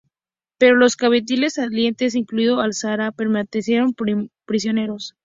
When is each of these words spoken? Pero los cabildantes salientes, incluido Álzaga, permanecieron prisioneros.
Pero 0.57 0.77
los 0.77 0.95
cabildantes 0.95 1.53
salientes, 1.53 2.15
incluido 2.15 2.59
Álzaga, 2.59 3.11
permanecieron 3.11 3.93
prisioneros. 4.47 5.13